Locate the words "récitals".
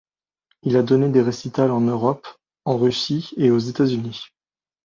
1.21-1.69